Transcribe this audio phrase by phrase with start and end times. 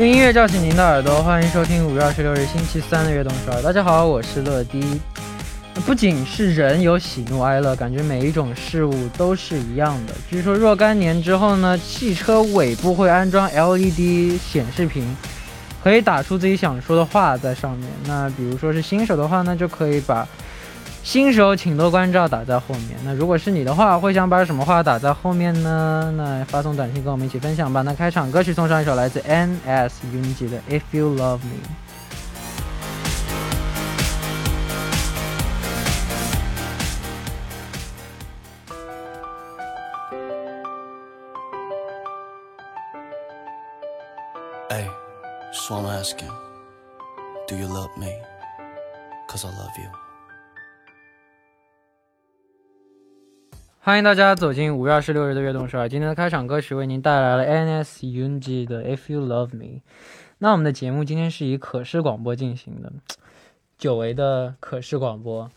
[0.00, 3.60] 用音乐叫醒您的耳朵，欢迎收听五月二十六日星期三的悦动十二。
[3.60, 4.98] 大家好，我是乐迪。
[5.84, 10.14] 不仅是人有喜怒哀乐，感觉每一种事物都是一样的。
[10.30, 15.04] 据说若干年之后呢，汽车尾部会安装 LED 显示屏，
[15.84, 17.86] 可以打出自己想说的话在上面。
[18.06, 20.26] 那比如说是新手的话呢，就可以把。
[21.10, 22.96] 新手请多关照打在后面。
[23.04, 26.14] 那如果是你的话，会想把什么话打在后面呢？
[26.16, 27.82] 那发送短信跟我们一起分享吧。
[27.82, 31.58] 那开场歌曲送上一首来自 NS UNG 的《If You Love Me》。
[44.70, 44.86] Hey,
[45.52, 46.30] so I'm asking,
[47.48, 48.12] do you love me?
[49.28, 49.99] Cause I love you.
[53.90, 55.88] 欢迎大家走进五月二十六日的悦动十二。
[55.88, 59.80] 今天的开场歌曲为您带来了 NS UNG 的 If You Love Me。
[60.38, 62.92] 那我们的节目今天是以可视广播进行的，
[63.76, 65.50] 久违的可视广播。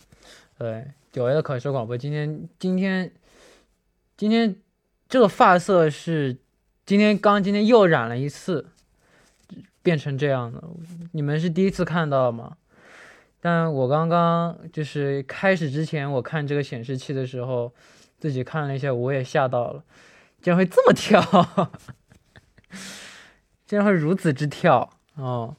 [0.57, 1.95] 对，久违的可视广播。
[1.95, 3.11] 今天，今天，
[4.17, 4.55] 今天
[5.07, 6.35] 这个发色是
[6.87, 8.65] 今天刚今天又染了一次，
[9.83, 10.63] 变成这样的。
[11.11, 12.57] 你们是第一次看到吗？
[13.39, 17.71] 但我刚刚就是开始之前，我看这个显示器的时候。
[18.23, 19.83] 自己看了一下，我也吓到了，
[20.41, 21.21] 竟然会这么跳，
[23.67, 25.53] 竟然会如此之跳哦，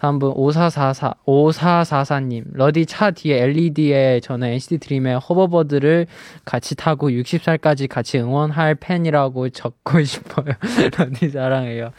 [0.03, 2.43] 다음 분 5444, 5444님.
[2.51, 6.07] 러디 차 뒤에 LED에 저는 NCT 드림의 호버버드를
[6.43, 10.55] 같이 타고 60살까지 같이 응원할 팬이라고 적고 싶어요.
[10.97, 11.93] 러디 사랑해요.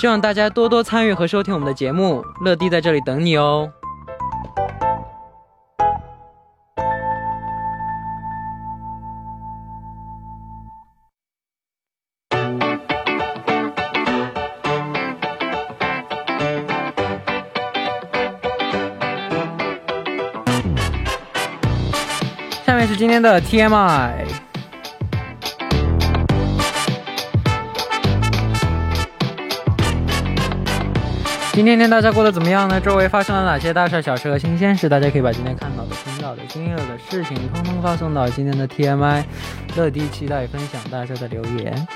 [0.00, 3.70] 希望大家多多参与和收听我们的节目乐迪在这里等你哦。
[22.64, 24.49] 下面是今天的 tmi
[31.52, 32.80] 今天天大家过得怎么样呢？
[32.80, 34.88] 周围发生了哪些大事小事和新鲜事？
[34.88, 39.24] 大家可以把今天看到的、听到的、经历了的事情，通通发送到今天的 TMI。
[39.76, 41.86] 乐迪期待分享大家的留言。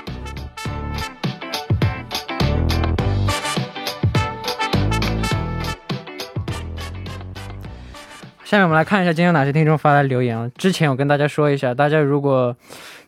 [8.43, 10.51] 下面我们来看一下今天有哪些听众发来留言啊。
[10.55, 12.55] 之前我跟大家说一下，大家如果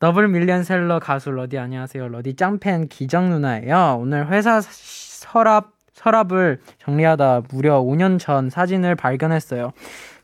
[0.00, 2.08] 더블 밀리언 셀러 가수 러디 안녕하세요.
[2.08, 3.98] 러디 짱팬 기정 누나예요.
[4.00, 9.72] 오늘 회사 서랍 서랍을 정리하다 무려 5년 전 사진을 발견했어요.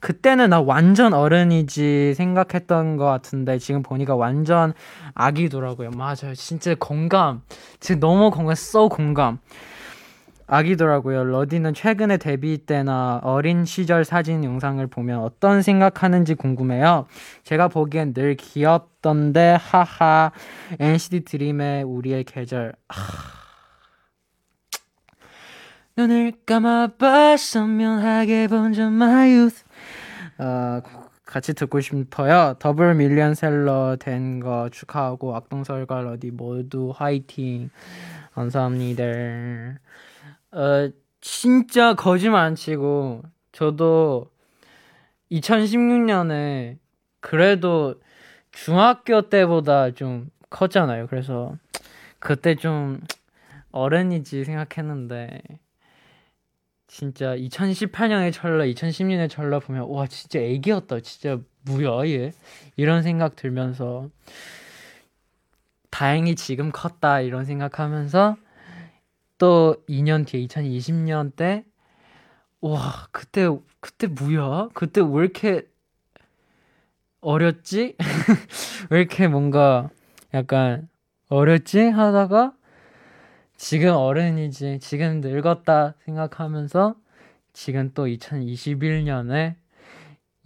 [0.00, 4.72] 그때는 나 완전 어른이지 생각했던 것 같은데 지금 보니까 완전
[5.12, 5.90] 아기더라고요.
[5.90, 6.34] 맞아요.
[6.34, 7.42] 진짜 공감.
[7.78, 9.40] 지금 너무 공감, so 공감.
[10.46, 11.24] 아기더라고요.
[11.24, 17.06] 러디는 최근에 데뷔 때나 어린 시절 사진 영상을 보면 어떤 생각하는지 궁금해요.
[17.42, 20.30] 제가 보기엔 늘 귀엽던데 하하.
[20.78, 22.74] NCT 드림의 우리의 계절.
[22.88, 23.36] 하...
[25.96, 29.64] 눈을 감아봐 선명하게 번져 my youth.
[30.38, 30.82] 어,
[31.24, 32.54] 같이 듣고 싶어요.
[32.58, 37.70] 더블 밀리언셀러 된 거 축하하고 악동설과 러디 모두 화이팅.
[38.34, 39.02] 감사합니다.
[40.56, 43.22] 어, 진짜 거짓말 안 치고,
[43.52, 44.30] 저도
[45.30, 46.78] 2016년에
[47.20, 48.00] 그래도
[48.52, 51.08] 중학교 때보다 좀 컸잖아요.
[51.08, 51.54] 그래서
[52.20, 53.02] 그때 좀
[53.70, 55.42] 어른이지 생각했는데,
[56.86, 61.00] 진짜 2018년의 철러, 2010년의 철러 보면, 와, 진짜 애기였다.
[61.00, 62.32] 진짜 뭐야, 얘?
[62.76, 64.08] 이런 생각 들면서,
[65.90, 67.20] 다행히 지금 컸다.
[67.20, 68.38] 이런 생각하면서,
[69.38, 71.64] 또 2년 뒤에 2020년 때
[72.60, 73.48] 와, 그때
[73.80, 74.68] 그때 뭐야?
[74.74, 75.68] 그때 왜 이렇게
[77.20, 77.96] 어렸지?
[78.90, 79.90] 왜 이렇게 뭔가
[80.34, 80.88] 약간
[81.28, 81.80] 어렸지?
[81.88, 82.54] 하다가
[83.56, 84.80] 지금 어른이지.
[84.80, 86.96] 지금 늙었다 생각하면서
[87.52, 89.56] 지금 또 2021년에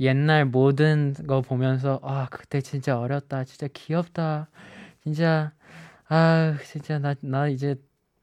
[0.01, 3.45] 옛날 모든 거 보면서 아, 그때 진짜 어렸다.
[3.45, 4.49] 진짜 귀엽다.
[5.05, 5.53] 진짜
[6.09, 7.77] 아, 진짜 나 나 이제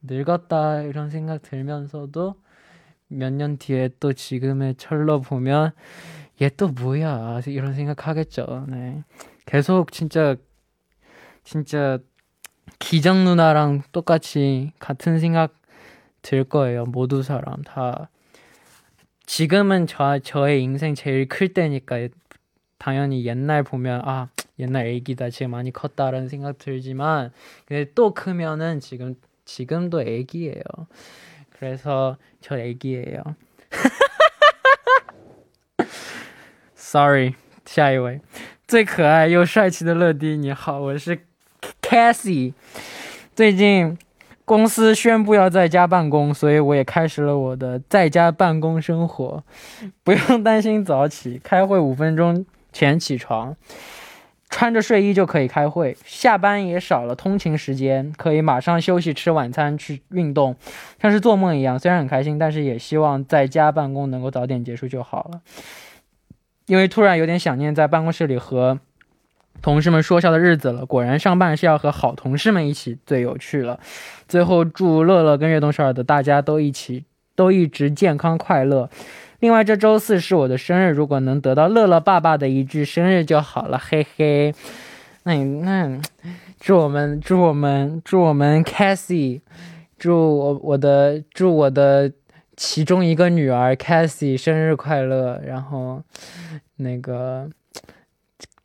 [0.09, 2.35] 늙었다 이런 생각 들면서도
[3.09, 5.71] 몇 년 뒤에 또 지금의 철로 보면
[6.41, 8.65] 얘 또 뭐야 이런 생각 하겠죠.
[8.69, 9.03] 네.
[9.45, 10.35] 계속 진짜
[11.43, 11.99] 진짜
[12.79, 15.55] 기정 누나랑 똑같이 같은 생각
[16.21, 16.85] 들 거예요.
[16.85, 18.09] 모두 사람 다
[19.25, 22.07] 지금은 저 저의 인생 제일 클 때니까
[22.77, 27.31] 당연히 옛날 보면 아 옛날 애기다 지금 많이 컸다라는 생각 들지만
[27.65, 29.15] 근데 또 크면은 지금
[29.46, 30.62] 지금도 애기예요.
[31.58, 33.36] 그래서 저 애기예요.
[36.76, 37.34] Sorry，
[37.64, 38.20] 下一位，
[38.66, 41.20] 最可爱又帅气的乐迪，你好，我是
[41.80, 42.52] Cassie。
[43.34, 43.96] 最近
[44.44, 49.42] 公司宣布要在家办公，所以我也开始了我的在家办公生活，
[50.04, 53.56] 不用担心早起，开会五分钟前起床。
[54.49, 60.55] 穿着睡衣就可以开会，下班也少了通勤时间，可以马上休息、吃晚餐、去运动，
[61.01, 61.77] 像是做梦一样。
[61.77, 65.41] 虽然很开心，但是也希望在家办公能够早点结束就好了。
[66.65, 68.79] 因为突然有点想念在办公室里和
[69.61, 70.85] 同事们说笑的日子了。
[70.85, 73.79] 果然，上班是要和好同事们一起最有趣了。
[74.27, 78.89] 最后，祝乐乐跟悦动少儿的大家都一起都一直健康快乐。
[79.39, 84.53] 另外，这周四是我的生日，如果能得到乐乐爸爸的一句生日就好了，嘿嘿。
[85.23, 86.01] 那你那
[86.59, 89.41] 祝我们祝我们祝我们 Cassie，
[89.99, 92.11] 祝我我的祝我的
[92.55, 96.01] 其中一个女儿 Cassie 生日快乐，然后
[96.77, 97.49] 那个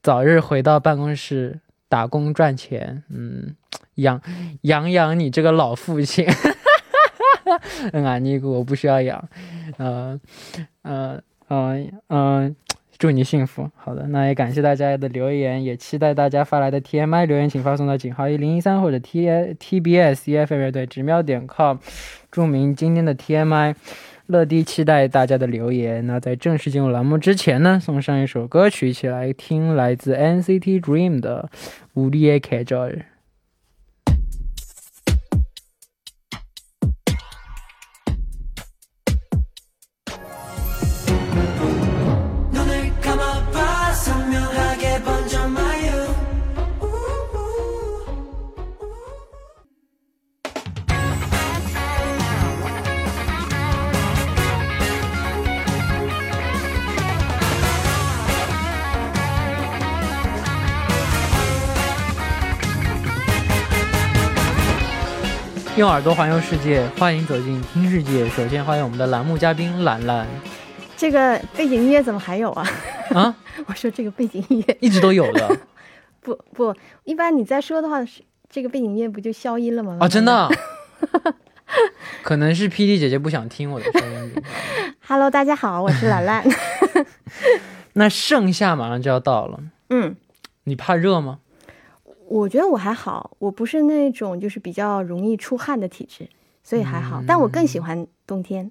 [0.02, 3.54] 早日回到办公室打工赚钱，嗯，
[3.96, 4.22] 养
[4.62, 6.26] 养养你这个老父亲。
[7.91, 9.29] 嗯啊，尼姑，我不需要养。
[9.77, 10.19] 嗯
[10.83, 12.55] 嗯嗯嗯，
[12.97, 13.69] 祝你幸福。
[13.75, 21.77] 好的，那也感谢大家的留言，也期待大家发来的 TMI 留言，请发送到井号一零一三或者 T TBS EFM 乐队直瞄点 com，
[22.31, 23.75] 注明今天的 TMI。
[24.27, 26.05] 乐迪期待大家的留言。
[26.05, 31.49] 那在正式进入栏目之前呢，送上一首歌曲，一起来听来自 NCT Dream 的《
[32.01, 33.10] 우리의계절》。
[65.82, 68.28] 用耳朵环游世界，欢迎走进听世界。
[68.28, 70.24] 首先欢迎我们的栏目嘉宾兰兰
[70.96, 72.64] 这个背景音乐怎么还有啊？
[73.10, 73.34] 啊，
[73.66, 75.58] 我说这个背景音乐一直都有的
[76.22, 76.72] 不不，
[77.02, 79.96] 一般你在说的话，是这个背景音乐不就消音了吗？
[80.00, 80.48] 啊，真的。
[82.22, 84.32] 可能是 PD 姐姐不想听我的声音。
[85.04, 86.44] Hello，大家好，我是兰兰。
[87.94, 89.58] 那盛夏马上就要到了，
[89.90, 90.14] 嗯，
[90.62, 91.40] 你怕热吗？
[92.32, 96.26] 我觉得我还好，我不是那种就是比较容易出汗的体质，
[96.62, 97.22] 所以还好。
[97.26, 98.70] 但我更喜欢冬天，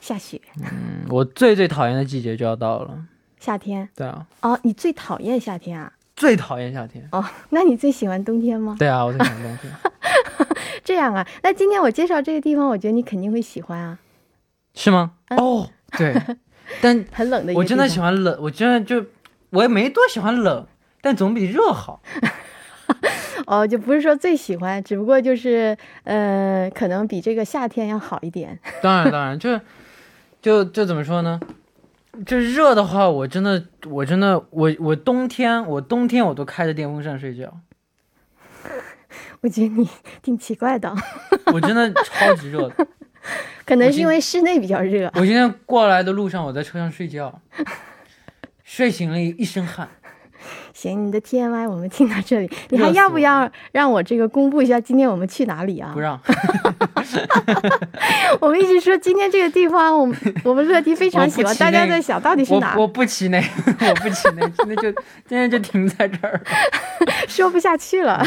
[0.00, 0.40] 下雪。
[0.62, 2.98] 嗯，我最最讨厌的季节就要到了。
[3.38, 5.92] 夏天对啊，哦，你最讨厌夏天啊？
[6.16, 7.06] 最讨厌夏天。
[7.12, 8.74] 哦，那你最喜欢冬天吗？
[8.78, 9.72] 对啊，我最喜欢冬天。
[10.82, 11.26] 这样啊？
[11.42, 13.98] 那今天我介绍这个地方，我觉得你肯定会喜欢啊。
[14.72, 15.12] 是吗？
[15.28, 15.68] 嗯哦，
[15.98, 16.14] 对，
[16.80, 19.04] 但很冷的我真的喜欢冷，我真的就
[19.50, 20.66] 我也没多喜欢冷，
[21.02, 22.00] 但总比热好。
[23.46, 28.58] 哦，就不是说最喜欢，只不过就是呃，可能比这个夏天要好一点。
[28.82, 29.60] 当然，当然，就
[30.40, 31.40] 就就怎么说呢？
[32.24, 37.60] 就热的话，我真的，我真的，我我冬天，我冬天我都开着电风扇睡觉，
[39.42, 39.88] 我觉得你
[40.22, 40.94] 挺奇怪的，
[41.52, 42.86] 我真的超级热的。
[43.66, 45.10] 可能是因为室内比较热。
[45.14, 47.40] 我今天过来的路上，我在车上睡觉，
[48.62, 49.88] 睡醒了一身汗。
[50.84, 56.00] 行，你的 TMI 我们听到这里， 你还要不要让我这个公布一下今天我们去哪里啊不？
[56.00, 56.20] 让，
[58.40, 62.76] 我们一直说今天这个地方，我们我们乐迪非常喜欢，大家在想到底是哪？
[62.76, 63.38] 我不骑那，
[63.88, 64.92] 我不骑那个，今天就
[65.26, 66.40] 今天就停在这儿了。
[67.26, 68.22] 说不下去了。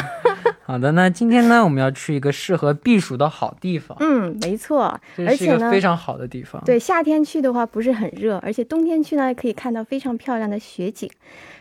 [0.68, 11.10] 好的，那今天呢，我们要去一个适合避暑的好地方，嗯，没错，而且呢非常好的地方。，对，夏天去的话不是很热，而且冬天去呢可以看到非常漂亮的雪景。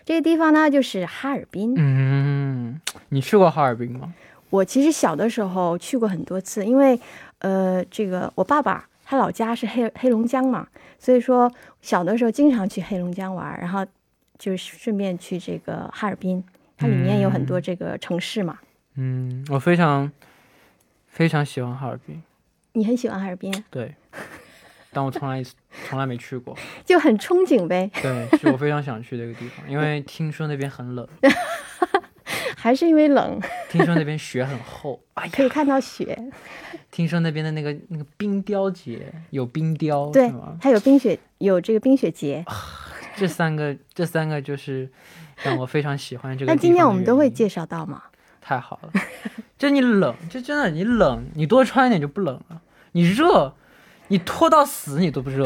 [0.05, 1.73] 这个地方呢就是哈尔滨。
[1.77, 4.13] 嗯，你去过哈尔滨吗？
[4.51, 6.99] 我其实小的时候去过很多次，因为
[7.39, 10.67] 呃，这个我爸爸他老家是黑黑龙江嘛，
[10.99, 11.49] 所以说
[11.81, 13.87] 小的时候经常去黑龙江玩，然后
[14.37, 16.43] 就是顺便去这个哈尔滨，
[16.77, 18.59] 它里面有很多这个城市嘛。
[18.61, 18.66] 嗯，
[19.49, 20.11] 我非常
[21.07, 22.23] 非常喜欢哈尔滨，
[22.73, 23.95] 你很喜欢哈尔滨，对，
[24.91, 25.43] 但我从来
[25.89, 26.57] 从来没去过。
[26.85, 31.07] 就很憧憬呗，对，是我非常想去的一个地方，因为听说那边很冷，
[32.57, 35.01] 还是因为冷，听说那边雪很厚。
[35.15, 36.19] 哎呀，可以看到雪，
[36.91, 42.45] 听说那边的那个那个冰雕节有冰雕对是吗？，它有冰雪，有这个冰雪节。
[43.15, 44.91] 这三个这三个就是
[45.43, 48.03] 让我非常喜欢这个那今天我们都会介绍到嘛？
[48.47, 48.91] 太好了，
[49.59, 52.61] 就你冷，就真的你冷，你多穿一点就不冷了。
[52.93, 53.53] 你热，
[54.07, 55.45] 你脱到死你都不热，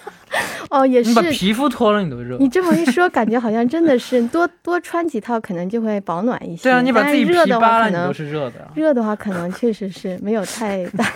[0.68, 1.22] 哦，也是你把。
[1.22, 2.36] 皮肤脱了你都热。
[2.36, 6.64] 你这么一说，感觉好像真的是 多多穿几套，可能就会保暖一些。
[6.64, 8.70] 对啊，你把自己皮扒了，你都是热的啊。
[8.74, 11.10] 热的话，可能确实是没有太大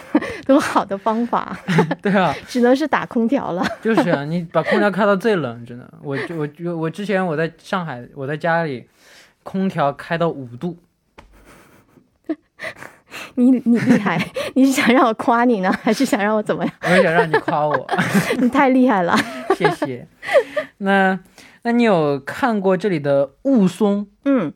[0.46, 1.54] 多好的方法，
[2.00, 3.62] 对啊，只能是打空调了。
[3.82, 5.86] 就是啊，你把空调开到最冷，真的。
[6.02, 8.88] 我就我就我之前我在上海，我在家里，
[9.42, 10.78] 空调开到五度，
[13.34, 14.18] 你你厉害，
[14.54, 16.74] 你是想让我夸你呢，还是想让我怎么样？
[16.82, 17.90] 我也想让你夸我，
[18.38, 19.16] 你太厉害了。
[19.56, 20.06] 谢谢。
[20.78, 21.18] 那
[21.62, 24.06] 那你有看过这里的雾凇？
[24.24, 24.52] 嗯，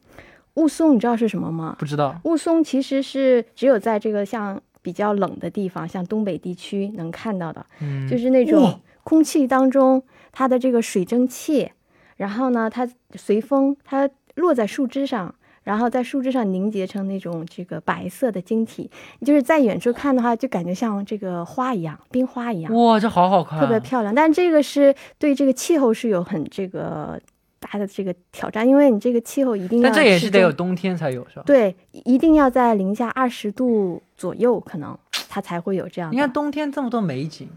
[0.55, 1.77] 雾凇你知道是什么吗？
[1.79, 2.21] 不知道。
[2.25, 11.71] 雾凇其实是只有在这个像比较冷的地方，像东北地区能看到的，嗯，就是那种空气当中它的这个水蒸气，
[12.17, 15.35] 然后呢，它随风它落在树枝上。
[15.65, 18.89] 然后在树枝上凝结成那种这个白色的晶体，
[19.25, 24.15] 就是在远处看的话，就感觉像这个花一样，冰花一样，哇，这好好看，特别漂亮。
[24.15, 27.19] 但这个是对这个气候是有很这个
[27.59, 31.43] 大的这个挑战，因为你这个气候一定要但这也是得有冬天才有，是吧？
[31.47, 34.97] 对，一定要在零下二十度左右，可能
[35.29, 36.13] 它才会有这样。
[36.13, 37.49] 你看冬天这么多美景，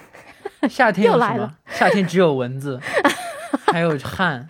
[0.68, 1.54] 夏天有什么又来了？
[1.68, 2.80] 夏天只有蚊子，
[3.70, 4.48] 还有汗。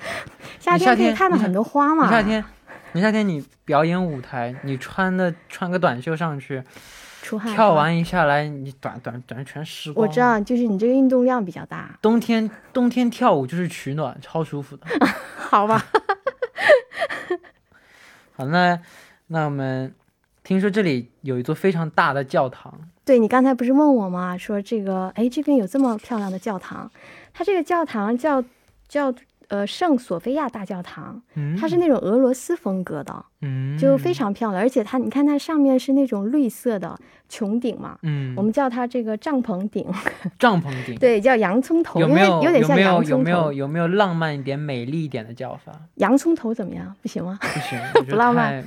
[0.61, 2.05] 夏天可以看到很多花嘛。
[2.05, 2.43] 你夏天，
[2.95, 6.63] 你夏天你表演舞台，你穿的穿个短袖上去，
[7.23, 7.53] 出汗。
[7.53, 10.07] 跳，完一下来，你短短短全湿光。
[10.07, 10.21] 我知。
[10.21, 14.87] 道，就是你这个运动量比较大，冬天冬天跳舞就是取暖，超舒服的。
[15.37, 15.85] 好吧？
[18.37, 18.81] 好，那
[19.27, 19.93] 那我们
[20.45, 24.39] 听说这里有一座非常大的教堂，对你刚才不是问我吗？
[24.39, 26.89] 说这个，哎，这边有这么漂亮的教堂，
[27.33, 28.45] 它这个教堂叫
[28.87, 29.13] 叫
[29.55, 36.99] 呃圣索菲亚大教堂，嗯，它是那种俄罗斯风格的，嗯，就非常漂亮，而且它你看它上面是那种绿色的
[37.31, 39.87] 穹顶嘛，嗯，我们叫它这个帐篷顶，
[40.39, 43.53] 帐篷顶，，对，叫洋葱头，有没有有点像有没有洋葱有没有。
[43.53, 45.73] 有没有浪漫一点、美丽一点的叫法？
[45.97, 46.93] 洋葱头怎么样？
[47.01, 47.39] 不行吗？
[47.41, 47.79] 不行，
[48.11, 48.65] 不浪漫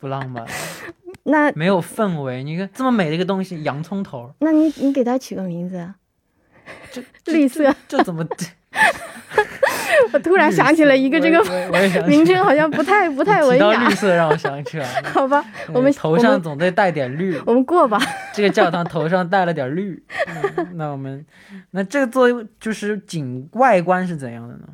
[0.00, 0.46] 不浪漫，
[1.24, 2.42] 那没有氛围。
[2.42, 5.94] 你看这么美的一个东西，洋葱头，那你你给它取个名字啊，
[6.90, 7.74] 这绿色。
[7.86, 8.26] 这怎么？
[10.12, 11.42] 我突然想起了一个这个
[12.06, 13.94] 名称，好像不太 不太文雅绿。
[13.94, 15.08] 色让我想起来了。
[15.10, 18.00] 好吧，我们头上总得带点绿，我们过吧。
[18.32, 20.02] 这个教堂头上带了点绿。
[20.56, 21.24] 嗯那我们，
[21.72, 24.64] 那这个作为就是景外观是怎样的呢？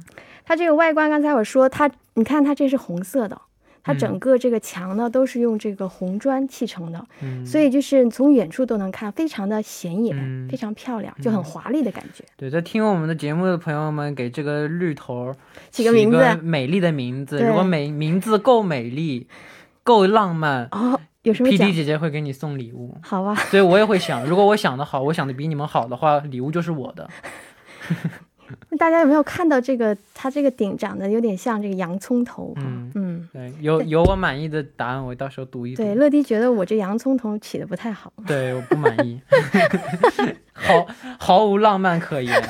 [0.44, 3.38] 它这个外观，刚才我说它，你看它这是红色的，
[3.82, 12.24] 它嗯整个这个墙呢都是用这个红砖砌成的，嗯，所以就是从远处都能看，非常的显眼，嗯非常漂亮，就很华丽的感觉。
[12.36, 15.34] 对，在听我们的节目的朋友们，给这个绿头
[15.70, 17.38] 起个名字美丽的名字。
[17.40, 19.26] 如果美名字够美丽，
[19.82, 22.96] 够浪漫哦，有什么？P D 姐姐会给你送礼物。
[23.02, 27.08] 好吧，所以我也会想，如果我想的好，我想的比你们好的话，礼物就是我的。
[28.70, 29.96] 那大家有没有看到这个？
[30.14, 32.62] 它这个顶长得有点像这个洋葱头哈。
[32.64, 35.82] 嗯嗯，对，有有我满意的答案，我到时候读一读。
[35.82, 38.12] 对，乐迪觉得我这洋葱头起的不太好。
[38.26, 39.20] 对，我不满意，
[40.52, 40.86] 毫
[41.18, 42.42] 毫无浪漫可言。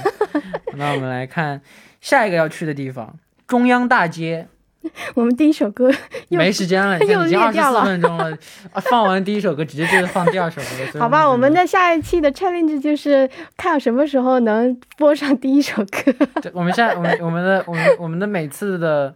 [0.75, 1.61] 那我们来看
[2.01, 4.49] 下一个要去的地方——中央大街。
[5.15, 5.91] 我们第一首歌
[6.29, 8.37] 又没时间了， 已经二十四裂掉了分钟了，
[8.73, 10.61] 啊放完第一首歌，直接就是放第二首
[10.93, 10.99] 歌。
[11.01, 16.15] 好吧，我们的的下一期的 challenge 就是看什么时候能播上第一首歌。
[16.53, 19.13] 我们现在我们我们的我们我们的每次的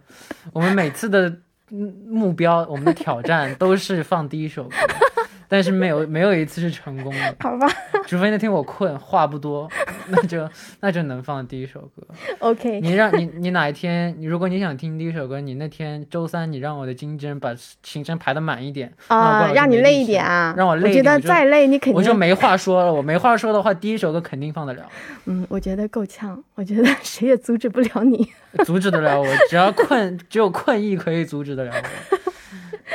[0.51, 1.29] 我们每次的
[1.71, 4.75] 嗯目标，我们的挑战都是放第一首歌，
[5.53, 7.67] 但是没有没有一次是成功的，好吧
[8.07, 9.69] 除非那天我困，话不多，
[10.09, 12.01] 那就那就能放第一首歌。
[12.39, 22.91] ，OK，你让你你哪一天，你如果你想听第一首歌，你那天周三你让我的经纪人把行程排的满一点啊、让你累一点啊，让我累一我觉得点我就再累你肯定，我就没话说了。
[22.91, 24.83] 我没话说的话，第一首歌肯定放得了，
[25.25, 28.27] 嗯，我觉得够呛，我觉得谁也阻止不了你。
[28.65, 29.27] 阻止得了我。
[29.51, 32.17] 只要困，只有困意可以阻止得了我。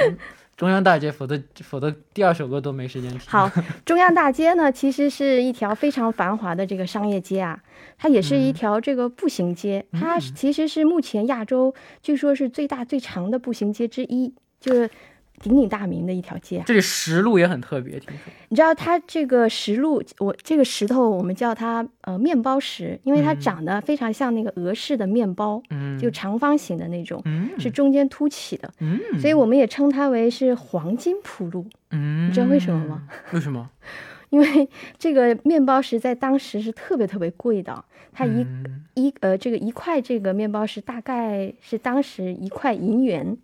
[0.02, 0.18] 嗯
[0.58, 3.20] 中央大街，否则否则第二首歌都没时间听。
[3.26, 3.48] 好，
[3.86, 7.62] 中央大街呢，其实是一条非常繁华的这个商业街啊，
[7.96, 14.90] 它也是一条这个步行街，它其实是目前亚洲据说是最大最长的步行街之一，就是
[15.38, 16.64] 鼎鼎大名的一条街啊。
[16.66, 18.32] 这里石路也很特别，听说。
[18.48, 31.66] 你知道它这个石路，我这个石头我们叫它呃面包石，因为它嗯长得非常像那个俄式的面包，嗯，就长方形的那种，嗯是中间凸起的，嗯，所以我们也称它为是黄金铺路。
[31.90, 33.02] 嗯，你知道为什么吗？
[33.32, 33.70] 为什么？
[34.30, 43.38] 因为这个面包石在当时是特别特别贵的，它一、嗯一呃这个一块这个面包石大概是当时一块银元，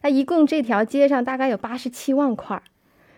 [0.00, 2.62] 它一共这条街上大概有八十七万块儿，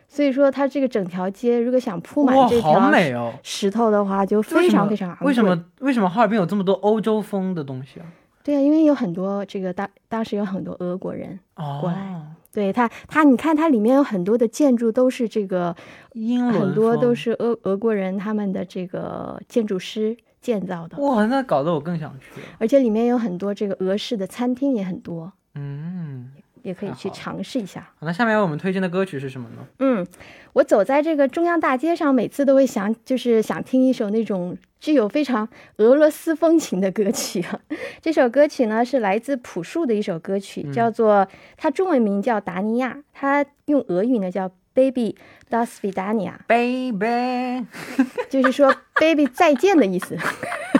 [0.08, 3.32] 所以说它这个整条街如果想铺满这条！
[3.42, 5.26] 石头的话，就非常非常昂贵。
[5.28, 5.44] 为什？
[5.44, 8.06] 么为什么哈尔滨有这么多欧洲风的东西啊？
[8.42, 15.76] 对啊，因为有很多这个当当时有很多俄国人，哦，过来对它它你看它里面有很多的建筑都是这个
[16.14, 22.46] 英很多都是俄俄国人他们的这个建筑师建造的，哇，那搞得我更想去了。
[22.58, 26.30] 而且里面有很多这个俄式的餐厅也很多，嗯，
[26.62, 27.80] 也可以去尝试一下。
[27.98, 29.66] 好那下面我们推荐的歌曲是什么呢？
[29.78, 30.06] 嗯，
[30.52, 37.60] 我走在这个中央大街上，每次都会想，就是想听一首那种具有非常俄罗斯风情的歌曲啊。
[38.00, 45.14] 这首歌曲呢是来自朴树的一首歌曲，嗯叫做它中文名叫达尼亚，它用俄语呢叫 Baby
[45.50, 47.66] Das Vidania，Baby，
[48.30, 50.16] 就是说 Baby 再见的意思，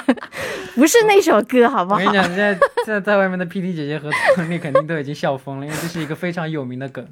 [0.74, 2.12] 不是那首歌，好不好我跟你？
[2.14, 2.54] 讲，现在
[2.86, 7.06] 现在在外面的 PT 姐姐和陈丽肯定都已经笑疯了， 因为这是一个非常有名的梗，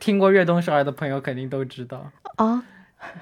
[0.00, 2.10] 听过悦动少儿的朋友肯定都知道。
[2.38, 2.60] 哦，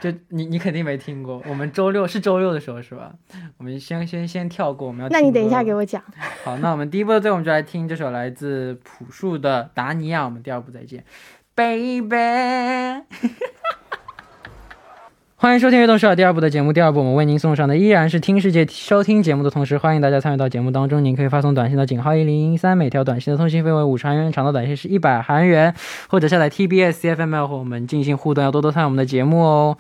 [0.01, 3.13] 就你你肯定没听过，我们周六是周六的时候是吧？
[3.59, 5.09] 我们先先先跳过，我们要。
[5.11, 5.75] 那你等一下给。
[5.75, 6.03] 我讲。
[6.43, 11.05] 好，那我们第一步，最后我们就来听这首来自朴树的《达尼亚》，我们第二部再见
[11.59, 12.15] ，Baby。
[15.35, 16.73] 欢迎收听《悦动首尔》第二部的节目。
[16.73, 21.05] 第二部我们为您送上的依然是听世界收听节目的同时，欢迎大家参与到节目当中。
[21.05, 25.75] 您可以发送短信到井号一零一三，每条短信的通信费为五十韩元，长的短信是一百韩元，
[26.09, 29.77] 或者下载 TBS CFML 和我们进行互动，要多多参与我们的节目哦。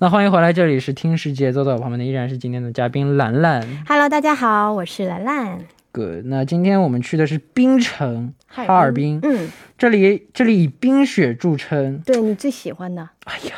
[0.00, 3.64] 那欢迎回来，这里是听世界，坐在我旁边的依然是今天的嘉宾兰兰。
[3.86, 5.60] Hello，大家好，我是兰兰。
[5.92, 11.98] Good，那今天我们去的是冰城哈哈尔滨，嗯，这里这里以冰雪著称。
[12.06, 13.54] 对你最喜欢的，哎呀，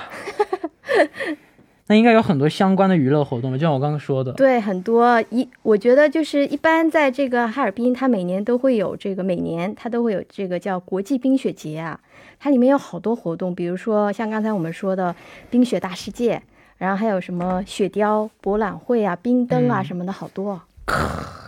[1.88, 3.58] 那应该有很多相关的娱乐活动吧？
[3.58, 12.00] 就像我刚刚说的，对很多一，我觉得就是一般在这个哈尔滨，它每年都会有这个，每年它都会有这个叫国际冰雪节啊，
[12.40, 15.14] 它里面有好多活动，比如说像刚才我们说的
[15.50, 16.42] 冰雪大世界，
[16.78, 20.62] 然后还有什么雪雕博览会啊、冰灯啊嗯什么的，好多。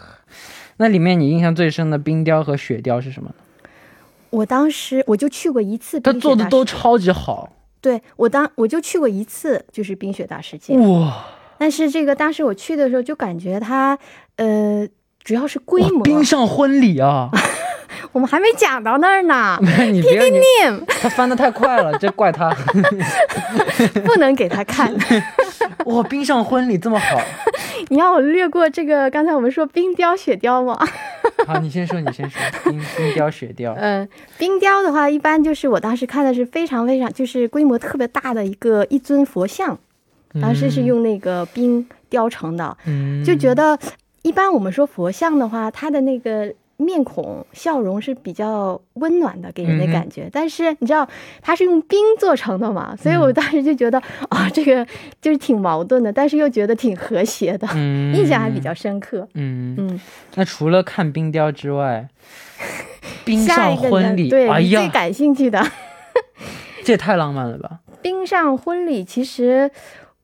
[0.78, 3.34] 那里面你印象最深的冰雕和雪雕是什么呢？
[4.30, 10.76] 我当时我就去过一次他做的都超级好，对我当我就去过一次，就是冰雪大世界。
[10.78, 11.24] 哇！
[11.58, 13.98] 但是这个当时我去的时候就感觉它，
[14.36, 14.86] 呃，
[15.24, 17.30] 主要是规模，冰上婚礼啊！
[18.12, 19.58] 我们还没讲到那儿呢，
[19.90, 22.48] 你别你念他翻的太快了，这怪他。
[24.04, 24.94] 不能给他看。
[25.86, 27.20] 哇，冰上婚礼这么好，
[27.88, 30.78] 你要我略过这个，刚才我们说冰雕、雪雕吗？
[31.46, 39.78] 好，你先说，你先说，冰冰雕、雪雕，嗯、冰雕的话，一般就是我当时看的是非常非常，就是规模特别大的一个一尊佛像，
[40.40, 43.78] 当时是用那个冰雕成的，嗯，就觉得
[44.22, 50.28] 一般我们说佛像的话，它的那个面孔笑容是比较温暖的，给人的感觉。
[50.32, 51.06] 但是你知道
[51.42, 54.86] 它是用冰做成的嘛，所以嗯我当时就觉得啊、这个
[55.20, 59.28] 就是挺矛盾的，但是又觉得挺和谐的，嗯 印象还比较深刻。
[59.34, 59.74] 嗯。
[59.78, 60.00] 嗯，
[60.36, 62.08] 那除了看冰雕之外，
[63.24, 65.62] 冰上婚礼，对、最，感兴趣的
[66.84, 67.80] 这也太浪漫了吧！
[68.00, 69.70] 冰上婚礼，其实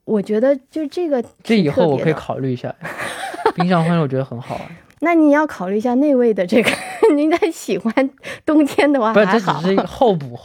[0.04, 2.74] 我觉得就这个这以后我可以考虑一下。
[3.54, 4.70] 冰上婚礼我觉得很好啊，
[5.04, 6.70] 那你要考虑一下那位的这个，
[7.14, 8.10] 您在喜欢
[8.44, 9.62] 冬天的话还好。
[9.62, 10.36] 这只是后 补。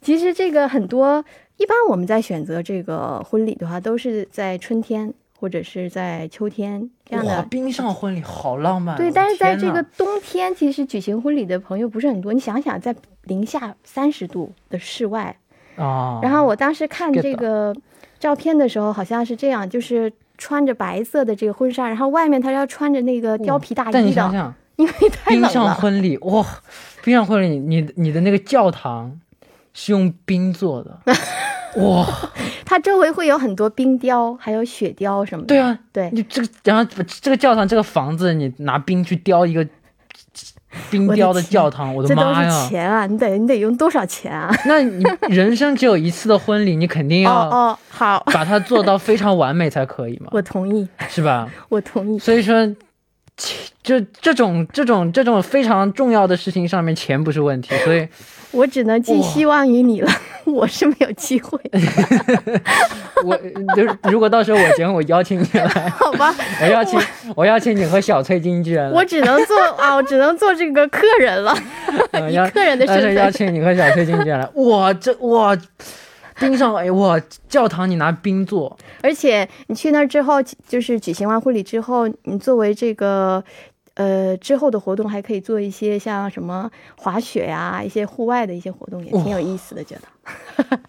[0.00, 1.24] 其实这个很多，
[1.56, 7.42] 一般我们在选择这个婚礼的话，都是在春天或者是在秋天这样哇，的。
[7.44, 8.98] 冰上婚礼好浪漫啊。
[8.98, 12.32] 对，但是在这个冬天，其实举行婚礼的朋友不是很多。
[12.32, 15.36] 你想想，在零下三十度的室外，
[15.76, 17.74] 啊，然后我当时看这个
[18.18, 25.72] 照片的时候，好像是这样，就是穿着白色的这个婚纱，然后外面他要穿着那个貂皮大衣的，但你想想， 因为太冰上。
[25.72, 26.44] 婚礼哇，
[27.04, 29.20] 冰上婚礼，你你的那个教堂
[29.72, 30.98] 是用冰做的，
[31.80, 32.04] 哇，
[32.64, 35.46] 它周围会有很多冰雕，还有雪雕什么的。
[35.46, 39.64] 对啊，对，你这个然后这个教堂这个房子，你拿冰去雕一个
[40.90, 42.68] 冰雕的教堂，我的这都是妈呀！
[42.68, 43.06] 钱啊！
[43.06, 44.50] 你得你得用多少钱啊？
[44.66, 51.48] 那你人生只有一次的婚礼，你肯定哦要哦，好，把它做到非常完美才可以嘛，我同意，是吧？
[51.68, 52.18] 我同意。
[52.18, 52.66] 所以说，
[53.36, 57.74] 钱就这种这种这种非常重要的事情上面，钱不是问题。
[57.84, 58.06] 所以，
[58.52, 60.10] 我只能寄希望于你了，
[60.44, 61.58] 我是没有机会，
[63.24, 63.36] 我
[63.74, 66.34] 就是如果到时候我结婚，我邀请你来， 好吧？
[66.60, 67.00] 我邀请
[67.34, 71.56] 我邀请你和小崔经纪人，我只能做啊，我只能做这个客人了，
[72.30, 73.30] 以客人的身份邀。
[73.30, 75.56] 请你和小崔经纪人来，哇，这哇。
[76.48, 83.42] 冰上哎哇，教堂你拿冰做，而且你去那儿之后，就是举行完婚礼之后，你作为这个。
[83.94, 90.80] 呃，之后的活动还可以做一些像什么滑雪呀、一些户外的一些活动，也挺有意思的，觉得。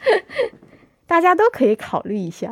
[1.06, 2.50] 大家都可以考虑一下，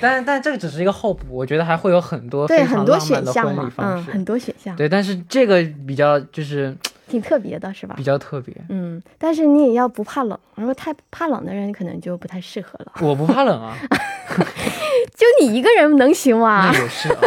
[0.00, 6.76] 但但这个只是一个候补，我觉得还会有很多非对，常很多选项嘛，嗯，很多选项，对，但是这个比较就是
[7.08, 8.02] 挺特别的，是吧比？
[8.02, 8.54] 较特别。
[8.68, 12.92] 嗯，但是你也要不怕冷，如果太怕冷的人可能就不太适合了。
[13.00, 13.76] 我不怕冷啊，
[15.14, 16.78] 就你一个人能行吗那？
[16.80, 17.20] 也是啊。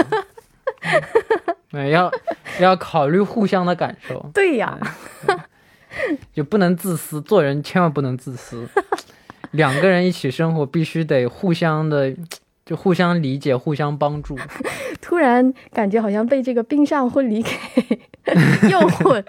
[1.71, 2.11] 对， 要
[2.59, 4.77] 要考虑互相的感受，对呀，
[6.33, 8.67] 就不能自私，做人千万不能自私。
[9.51, 12.13] 两个人一起生活，必须得互相的，
[12.69, 14.37] 就互相理解、互相帮助。
[15.01, 17.49] 突然感觉好像被这个冰上婚礼给
[18.69, 19.23] 诱惑。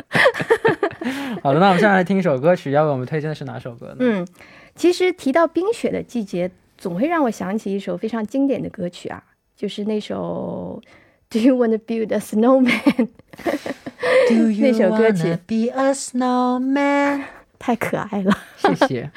[1.42, 3.96] 好的，那我们现在来听一首歌曲，要为我们推荐的是哪首歌呢？
[4.00, 4.26] 嗯，
[4.74, 9.22] 其实提到冰雪的季节，总会让我想起一首非常经典的歌曲啊，
[9.57, 10.83] 就是那首
[11.31, 17.22] Do you wanna build a snowman？Do 那首歌曲 be a snowman？
[17.61, 19.09] 太可爱了，谢谢。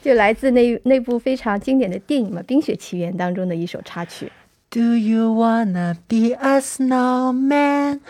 [0.00, 4.32] 就来自那那部非常经典的电影嘛，《冰雪奇缘》当中的一首插曲。
[4.70, 8.00] Do you wanna be a snowman？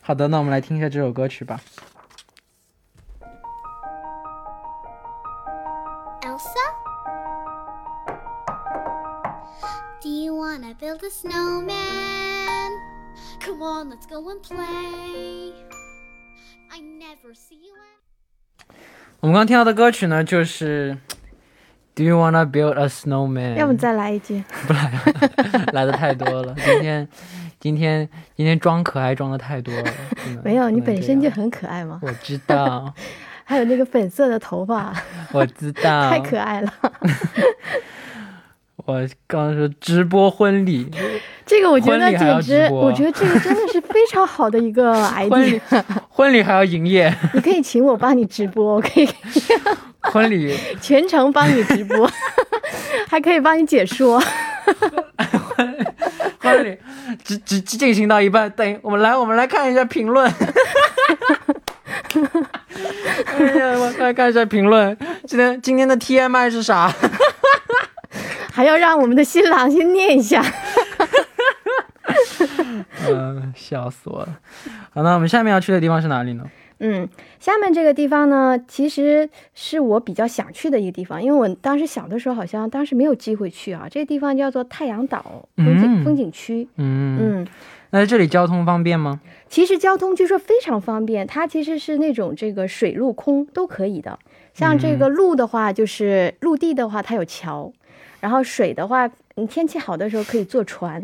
[0.00, 1.60] 好的，那我们来听一下这首歌曲吧。
[6.22, 6.66] Elsa。
[10.00, 12.70] Do you wanna build a snowman?
[13.44, 15.45] Come on, let's go and play.
[19.20, 20.92] 我们刚刚听到的歌曲呢，就是
[21.94, 23.54] 《Do You Wanna Build a Snowman》。
[23.56, 24.42] 要不你再来一句？
[24.66, 27.08] 不来了，来的太多了，今天
[27.58, 29.84] 今天今天装可爱装的太多了。
[30.44, 32.00] 没有，你本身就很可爱吗。
[32.02, 32.92] 我知道，
[33.44, 34.94] 还有那个粉色的头发，
[35.32, 36.72] 我知道， 太可爱了。
[38.84, 40.88] 我刚刚说直播婚礼，
[41.44, 45.60] 这个我觉得简直我觉得这个真的是非常好的一个 idea。
[46.16, 49.06] 婚礼还要营业，你可以请我帮你直播，我可以
[50.00, 52.10] 婚礼全程帮你直播，
[53.06, 54.18] 还可以帮你解说。
[56.40, 56.78] 婚礼
[57.22, 60.26] 只只只进行到一半，等我们来我们来看一下评论。
[63.26, 66.90] 哎呀，我来看一下评论，今天今天的 TMI 是啥？
[68.50, 70.42] 还要让我们的新郎先念一下。
[73.08, 74.38] 嗯，笑死我了。
[74.90, 76.44] 好，那我们下面要去的地方是哪里呢？
[76.78, 77.08] 嗯，
[77.40, 83.86] 下面这个地方呢，其实是我比较想去的一个地方，因为我当时小的时候好像当时没有机会去啊。
[83.90, 86.68] 这个地方叫做太阳岛风景、嗯风景区。
[86.76, 87.46] 嗯，嗯，
[87.90, 89.20] 那这里交通方便吗？
[89.48, 94.18] 其实交通据说非常方便，它其实是那种这个水陆空都可以的。
[94.52, 97.72] 像这个陆的话，就是陆地的话，它有桥；
[98.20, 101.00] 然后水的话，你天气好的时候可以坐船；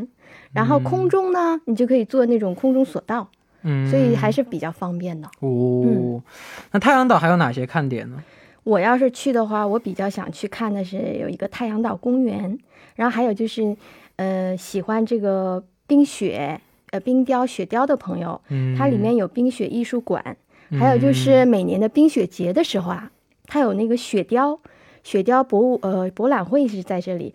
[0.53, 3.29] 然后空中呢，你就可以坐那种空中索道，
[3.62, 5.29] 嗯，所以还是比较方便的。
[5.41, 6.23] 哦。
[6.71, 8.23] 那太阳岛还有哪些看点呢？
[8.65, 12.57] 我要是去的话，我比较想去看的是有一个太阳岛公园，
[12.95, 13.77] 然后还有就是，
[14.17, 16.61] 呃，喜欢这个冰雪、
[16.91, 20.37] 呃冰雕、雪雕的朋友，嗯，它里面有冰雪艺术馆，
[20.79, 23.11] 还有就是每年的冰雪节的时候啊，
[23.47, 24.61] 它有那个雪雕，
[25.03, 27.35] 雪雕博物呃博览会是在这里。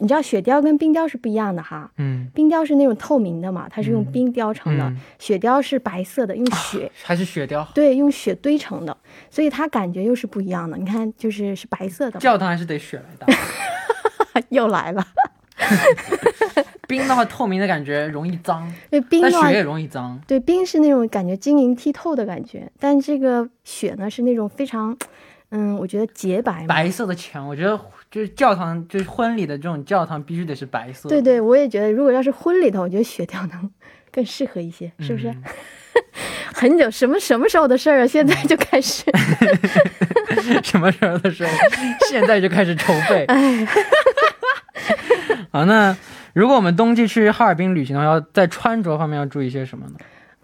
[0.00, 6.90] 你知道雪雕跟冰雕是不一样的哈，嗯，冰雕是那种透明的嘛，它是用冰雕成的，嗯雪雕是白色的，用雪。
[7.02, 7.66] 还是雪雕。
[7.74, 8.96] 对，用雪堆成的，
[9.30, 10.76] 所以它感觉又是不一样的。
[10.76, 13.26] 你看，就是是白色的，教堂还是得雪来搭。
[14.50, 15.04] 又来了。
[16.86, 20.18] 冰的话，透明的感觉容易脏，对冰雪，也容易脏。
[20.26, 24.96] 对冰是那种感觉晶莹剔透的感觉，但这个雪呢是那种非常，
[25.50, 26.64] 嗯，我觉得洁白。
[26.66, 27.76] 白色的墙，我觉得
[28.10, 31.08] 就是教堂，就是婚礼的这种教堂必须得是白色。
[31.08, 33.70] 对，对，我也觉得，如果要是婚礼的话，我觉得雪雕能
[34.10, 35.28] 更适合一些，是不是？
[35.28, 35.42] 嗯
[36.54, 38.06] 很久什么什么时候的事儿啊？
[38.06, 39.04] 现在就开始，
[40.62, 41.50] 什么时候的事儿，
[42.08, 43.24] 现在就开始筹备。
[43.30, 43.66] 哎，
[45.50, 45.96] 好，那
[46.34, 49.94] 如果我们冬季去哈尔滨旅行的话，要在穿着方面要注意些什么呢？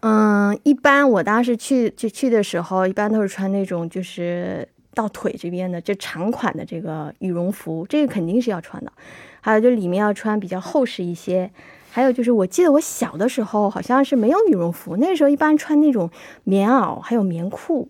[0.00, 8.93] 嗯，一般我当时去就去的时候，一般都是穿那种就是到腿这边的，就长款的这个羽绒服，这个肯定是要穿的。
[9.41, 11.51] 还有就里面要穿比较厚实一些。
[11.91, 16.11] 还有就是，我记得我小的时候好像是没有羽绒服，那时候一般穿那种
[16.43, 17.89] 棉袄，还有棉裤，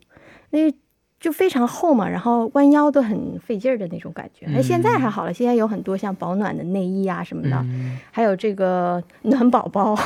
[0.51, 0.71] 那
[1.19, 4.45] 就非常厚嘛，然后弯腰都很费劲儿的那种感觉。
[4.55, 9.99] 哎、现在还好了，现在有很多像保暖的内衣啊什么的，嗯还有这个 暖宝宝。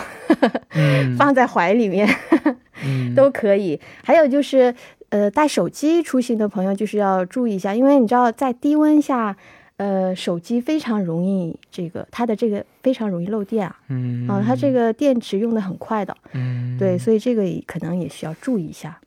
[0.74, 2.08] 嗯 放在怀里面
[2.84, 3.80] 嗯 都可以。
[4.04, 4.72] 还有就是，
[5.10, 9.36] 呃，带手机出行的朋友就是要注意一下，因为你知道在低温下，
[9.78, 18.98] 呃，手机非常容易这个它的这个非常容易漏电啊，嗯啊，它这个电池用的很快的，嗯，对，所以这个可能也需要注意一下。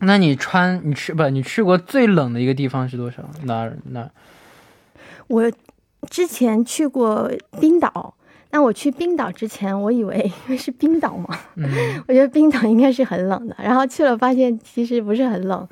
[0.00, 1.22] 那你穿你去不？
[1.28, 3.22] 你去过最冷的一个地方是多少？
[3.44, 4.10] 哪儿哪儿？
[5.28, 5.52] 我
[6.08, 8.14] 之前去过冰岛。
[8.52, 11.68] 那我去冰岛之前，我以为 因为是冰岛嘛，嗯
[12.08, 13.56] 我觉得冰岛应该是很冷的。
[13.62, 15.68] 然后去了发现其实不是很冷，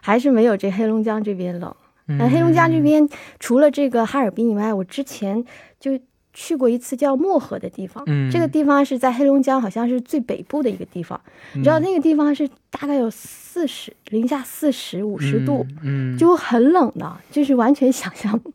[0.00, 1.74] 还是没有这黑龙江这边冷。
[2.06, 5.42] 那、黑龙江这边除了这个哈尔滨以外，我之前
[5.78, 5.98] 就
[6.34, 8.02] 去过一次叫漠河的地方。
[8.06, 11.18] 嗯这个地方是在黑龙江，好像是最北部的一个地方。
[11.54, 18.50] 你知道那个地方是大概有四十零下四十五十度，嗯，嗯就很冷的，就是完全想象不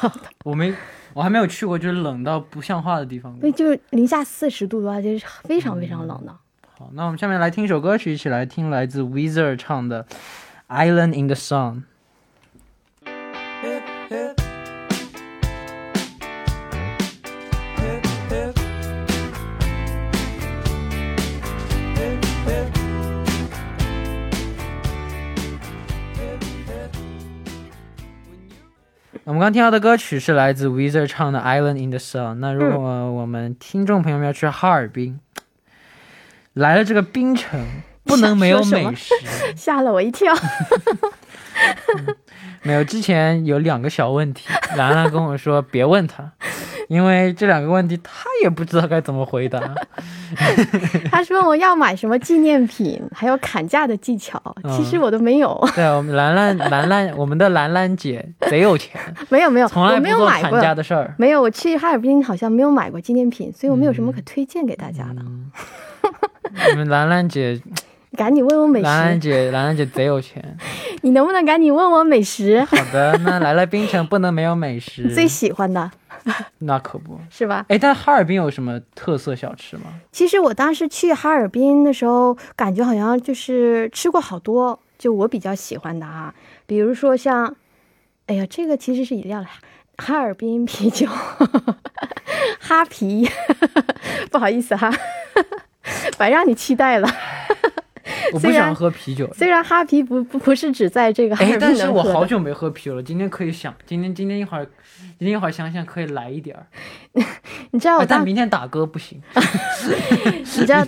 [0.00, 0.22] 到的。
[0.44, 0.72] 我没
[1.14, 3.52] 我还没有去过，就是冷到不像话的地方过所以。
[3.52, 6.36] 就是零下四十度的话，就是非常非常冷的。
[6.76, 10.04] 好，那我们下面来听一首歌曲，一起来听来自 Weezer 唱的
[10.68, 11.74] 《Island in the Sun》。
[29.26, 32.32] 我们刚听到的歌曲是来自 Weezer 唱的《Island in the Sun》。
[32.34, 32.78] 那如果
[33.10, 35.18] 我们听众朋友们要去哈尔滨，
[36.52, 37.58] 来了这个冰城，
[38.04, 39.14] 不能没有美食。
[39.56, 40.34] 吓了我一跳。
[42.60, 46.30] 没有，之前有两个小问题，兰兰跟我说别问他，
[46.88, 49.60] 因为这两个问题他也不知道该怎么回答。
[51.10, 61.14] 他说我要买什么纪念品，还有砍价的技巧，嗯其实我都没有，对，我们兰兰兰兰，我们的兰兰姐贼有钱， 没有没有，从来没有做砍买过，价的事儿。
[61.18, 65.20] 没有，我去哈尔滨好像没有买过纪念品，所以我没有什么可推荐给大家的。
[65.20, 65.50] 嗯，
[66.72, 67.60] 我们兰兰姐，
[68.16, 70.56] 赶紧问我美食兰兰，姐，兰兰姐贼有钱。
[71.02, 72.60] 你能不能赶紧问我美食？
[72.64, 75.90] 好的，那来了冰城不能没有美食，最喜欢的
[76.58, 77.18] 那可不。
[77.30, 77.64] 是吧？
[77.68, 79.84] 哎，但哈尔滨有什么特色小吃吗？
[80.12, 86.34] 其实我当时去哈尔滨的时候，感觉好像就是吃过好多，就我比较喜欢的啊，
[86.66, 87.54] 比如说像，
[88.26, 89.46] 哎呀，这个其实是饮料了，
[89.98, 91.06] 哈尔滨啤酒，
[92.60, 93.28] 哈啤，
[94.30, 94.90] 不好意思哈，
[96.16, 97.08] 白让你期待了。
[98.32, 99.28] 我不想喝啤酒。
[99.34, 104.66] 虽然哈啤不不不是只在这个哈哎，尔但是我好久没喝啤酒了，今天可以想，今天今天一会儿，
[105.18, 106.66] 今天一会儿想想可以来一点儿。
[107.72, 109.20] 你知道我哎，但明天打歌不行，
[110.38, 110.84] 你知道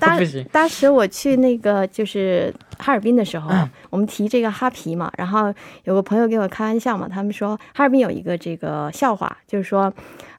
[0.00, 0.44] 当不行。
[0.50, 5.52] 当时我去那个就是哈尔滨的时候，嗯我们提这个哈啤嘛，然后
[5.84, 9.92] 有个朋友给我开玩笑嘛，他们说哈尔滨有一个这个笑话，就是说，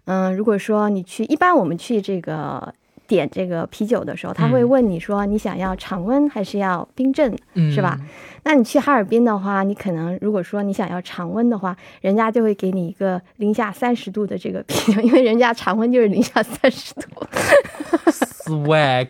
[0.06, 2.74] 嗯，如果说你去，一般我们去这个。
[3.08, 7.98] 点这个啤酒的时候，他会嗯问你说你想要常温还是要冰镇，嗯，是吧？
[8.43, 17.02] 那你去哈尔滨的话，你可能如果说你想要常温的话，人家就会给你一个零下三十度的这个 啤酒，因为人家常温就是零下三十度。
[18.48, 19.08] swag，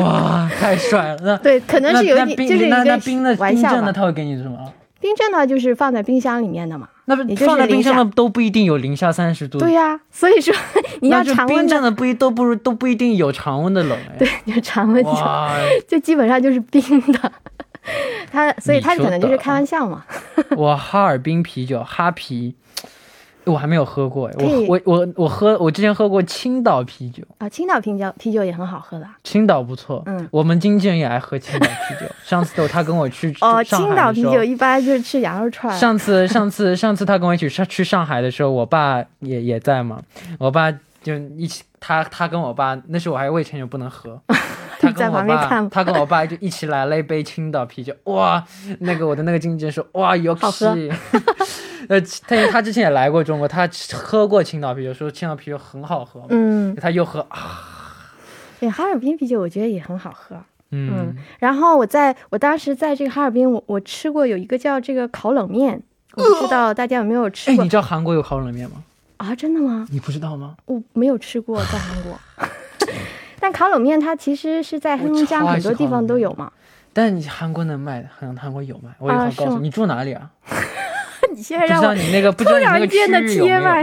[0.00, 1.18] 哇，太帅了！
[1.22, 3.92] 那对，可能那是有一点，就是一个冰的冰镇的，。
[3.92, 4.72] 他会给你什么？
[5.00, 6.88] 冰镇的就是放在冰箱里面的嘛。
[7.08, 9.58] 那不放在冰箱的都不一定有零下三十度。
[9.58, 10.52] 对呀、所以说
[11.00, 14.16] 你要常温的，冰镇的不一都不如都不一定有常温的冷哎。
[14.18, 15.10] 对，就常温就，
[15.86, 16.82] 就基本上就是冰
[17.12, 17.32] 的。
[18.32, 20.04] 他所以他可能就是开玩笑嘛。
[20.56, 22.56] 我哈尔滨啤酒哈啤，
[23.46, 24.34] 我还没有喝过哎。
[24.38, 29.06] 我我我我喝我之前喝过青岛啤酒，啊，青岛啤酒啤酒也很好喝的。
[29.24, 30.02] 青岛不错。
[30.06, 32.06] 嗯我们经纪人也爱喝青岛啤酒。
[32.24, 35.76] 上次有他跟我去哦，青岛啤酒一般就是吃羊肉串。
[35.78, 40.00] 上次上次上次他跟我一起上去上海的时候，我爸也也在嘛，
[40.38, 40.70] 我爸
[41.02, 44.20] 就一起，他他跟我爸那时候我还未成年不能喝，
[44.80, 48.44] 他跟我爸他跟我爸就一起来了一杯青岛啤酒，哇，
[48.80, 50.76] 那个我的那个经纪人说哇有好喝
[51.88, 58.04] 呃，他他之前也来过中国，他喝过青岛啤酒，说青岛啤酒很好喝，嗯，他又喝啊，
[58.60, 60.36] 对，哈尔滨啤酒我觉得也很好喝。
[60.72, 65.80] 嗯，然后我在我当时在这个哈尔滨，我我吃过有一个叫这个烤冷面，
[66.14, 68.82] 我不知道大家有没有吃哎，过你知道韩国有烤冷面吗？
[69.18, 69.34] 啊？
[69.34, 69.86] 真的吗？
[69.90, 70.56] 你不知道吗？
[70.66, 72.18] 我没有吃过在韩国，
[73.38, 76.52] 但烤冷面它其实是在黑龙江很多地方都有嘛。
[76.92, 80.30] 但你韩国能卖，韩韩国有卖，我以啊是吗后告诉你，你住哪里啊？
[81.34, 83.82] 你现让你那个不知道你那个区域有没？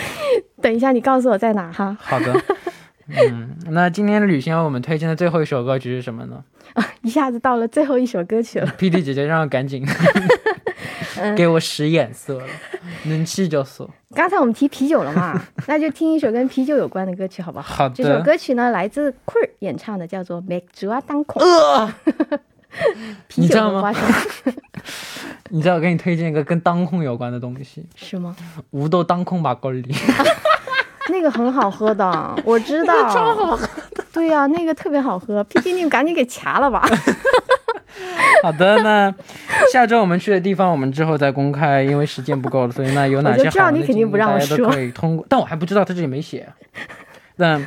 [0.62, 1.96] 等一下，你告诉我在哪哈？
[2.00, 2.32] 好的，
[3.08, 6.42] 嗯，那今天旅行我们推荐的最后一首歌曲是什么呢？
[6.74, 8.66] 啊，一下子到了最后一首歌曲了。
[8.78, 9.84] PD 姐姐让我赶紧
[11.36, 12.46] 给我使眼色了，
[13.04, 13.88] 能气就死。
[14.14, 17.74] 刚才我们提啤酒了嘛，那就听一首跟啤酒有关的歌曲好不好？
[17.74, 17.94] 好的。
[17.94, 21.42] 这首歌曲呢，来自 Quir 演唱的，叫做《맥주와땅콩》。
[21.46, 21.92] 呃
[23.28, 24.54] 啤酒你知道吗和花生
[25.50, 28.36] 你知道我给你推荐一个跟当空有关的东西，是吗？
[28.70, 29.84] 无豆当空马格里。
[31.10, 32.94] 那个很好喝的，我知道。
[33.12, 34.04] 超好喝的。
[34.12, 35.42] 对呀、那个特别好喝。
[35.44, 36.88] P D，你赶紧给掐了吧。
[38.44, 39.12] 好的，那
[39.72, 46.48] 下周我们去的地方，我们之后再公开，因为时间不够了，所以那有哪我知道些好玩的你肯定不让我说景大家都可以通过，但我还不知道他这里没写。
[47.36, 47.60] 那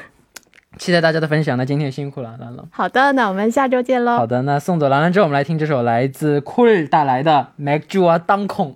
[0.77, 2.65] 期待大家的分享，那今天也辛苦了，兰兰。
[2.71, 4.17] 好的，那我们下周见喽。
[4.17, 7.31] 好的，那送走兰兰之后，我们来听这首来自 Cool 带来的
[7.63, 8.71] 《Make You a 当空》。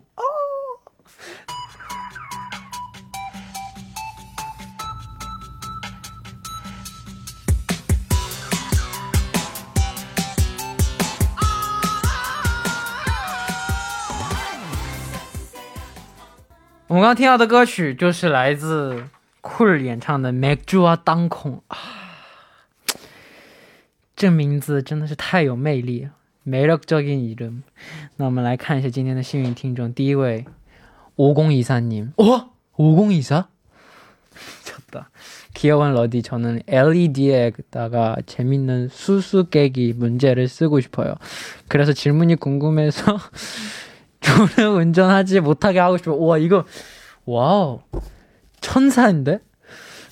[16.90, 19.04] 我们刚刚听到的歌曲就是来自
[19.42, 21.78] Cool 演唱的《Make You a 当空》啊，
[24.17, 26.11] 这名字真的是太有魅力了，
[26.45, 27.63] 매력적인 이름。
[28.17, 30.45] 那我们来看一下今天的幸运听众，第一位
[31.17, 32.13] 5024님。
[32.17, 33.47] 哦，5024?
[34.35, 35.11] 미쳤다.
[35.55, 41.15] 귀여운 러디, 저는 LED에다가 재밌는 수수께끼 문제를 쓰고 싶어요.
[41.69, 43.19] 그래서 질문이 궁금해서
[44.21, 46.19] 저는 운전하지 못하게 하고 싶어요.
[46.19, 46.65] 와, 이거,
[47.27, 47.83] 와우.
[48.61, 49.41] 천사인데?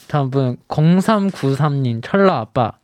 [0.09, 2.79] 다음 분, 0393님, 철러 아빠.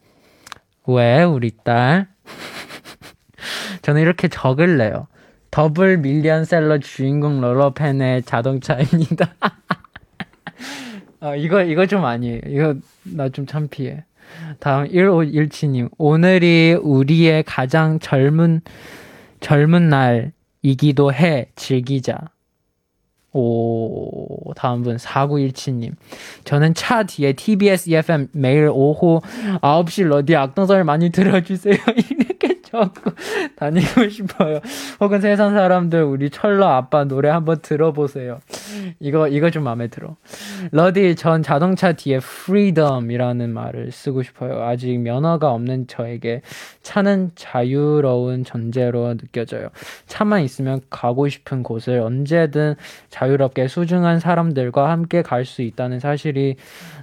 [0.88, 2.08] 왜, 우리 딸?
[3.82, 5.08] 저는 이렇게 적을래요.
[5.52, 9.36] 더블 밀리언셀러 주인공 롤러팬의 자동차입니다.
[11.20, 12.40] 아 이거 이거 좀 아니에요.
[12.48, 14.06] 이거 나좀 창피해.
[14.60, 18.62] 다음 1517님 오늘이 우리의 가장 젊은
[19.42, 22.18] 젊은 날이기도 해 즐기자.
[23.34, 25.94] 오 다음 분 4917님.
[26.44, 29.22] 저는 차 뒤에 TBS EFM 매일 오후
[29.62, 31.76] 9시 러디 악동설 많이 들어주세요
[32.72, 33.12] 적고
[33.56, 34.60] 다니고 싶어요.
[35.00, 38.40] 혹은 세상 사람들 우리 철러 아빠 노래 한번 들어보세요.
[39.00, 40.16] 이거 이거 좀 마음에 들어.
[40.72, 44.64] 러디 전 자동차 뒤에 freedom이라는 말을 쓰고 싶어요.
[44.64, 46.42] 아직 면허가 없는 저에게
[46.82, 49.70] 차는 자유로운 존재로 느껴져요.
[50.08, 52.76] 차만 있으면 가고 싶은 곳을 언제든
[53.10, 56.56] 자유롭게 소중한 사람들과 함께 갈 수 있다는 사실이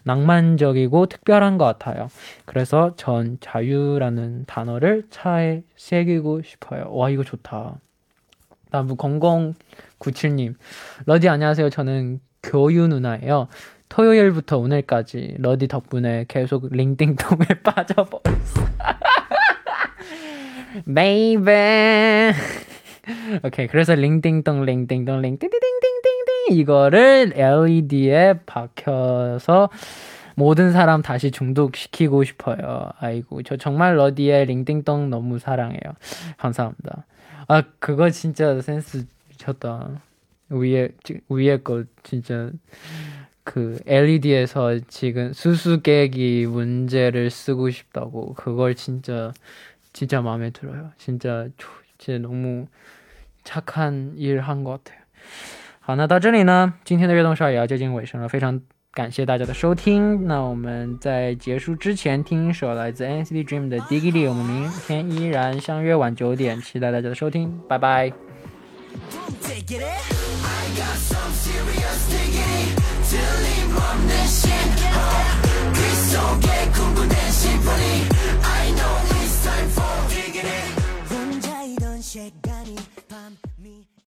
[0.04, 2.08] 낭만적이고 특별한 것 같아요.
[2.48, 6.86] 그래서 전 자유라는 단어를 차에 새기고 싶어요.
[6.90, 7.78] 와, 이거 좋다.
[8.70, 10.54] 다음 0097님.
[11.04, 11.68] 러디 안녕하세요.
[11.68, 13.48] 저는 교유 누나예요.
[13.90, 18.64] 토요일부터 오늘까지 러디 덕분에 계속 링띵동에 빠져버렸어.
[20.94, 22.32] 베이베.
[23.44, 23.66] 오케이.
[23.66, 29.68] 그래서 링띵동 링띵동 링띵띵띵띵띵 이거를 LED에 박혀서
[30.37, 32.89] 모든 사람 다시 중독시키고 싶어요.
[32.99, 35.79] 아이고, 저 정말 러디의 링띵동 너무 사랑해요.
[36.37, 37.05] 감사합니다.
[37.47, 40.01] 아, 그거 진짜 센스 미쳤다.
[40.49, 42.49] 위에, 지- 위에 거 진짜
[43.43, 49.33] 그 LED에서 지금 수수께끼 문제를 쓰고 싶다고 그걸 진짜
[49.91, 50.91] 진짜 마음에 들어요.
[50.97, 52.67] 진짜 조- 진짜 너무
[53.43, 54.99] 착한 일 한 것 같아요.
[55.81, 58.61] 好，那到这里呢，今天的悦动少也要接近尾声了，非常
[58.92, 68.12] 感谢大家的收听，那我们在结束之前听一首来自 NCT Dream 的 Diggy，我们明天依然相约晚九点，期待大家的收听，拜拜。